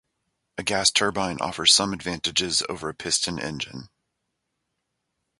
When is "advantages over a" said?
1.93-2.93